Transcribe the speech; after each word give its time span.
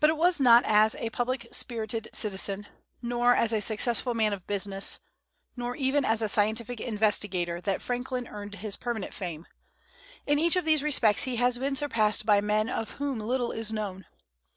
But 0.00 0.10
it 0.10 0.16
was 0.16 0.40
not 0.40 0.64
as 0.64 0.96
a 0.96 1.08
public 1.10 1.46
spirited 1.54 2.08
citizen, 2.12 2.66
nor 3.00 3.32
as 3.36 3.52
a 3.52 3.60
successful 3.60 4.12
man 4.12 4.32
of 4.32 4.44
business, 4.48 4.98
nor 5.54 5.76
even 5.76 6.04
as 6.04 6.20
a 6.20 6.28
scientific 6.28 6.80
investigator, 6.80 7.60
that 7.60 7.80
Franklin 7.80 8.26
earned 8.26 8.56
his 8.56 8.76
permanent 8.76 9.14
fame. 9.14 9.46
In 10.26 10.40
each 10.40 10.56
of 10.56 10.64
these 10.64 10.82
respects 10.82 11.22
he 11.22 11.36
has 11.36 11.58
been 11.58 11.76
surpassed 11.76 12.26
by 12.26 12.40
men 12.40 12.68
of 12.68 12.90
whom 12.98 13.20
little 13.20 13.52
is 13.52 13.70
known. 13.72 14.04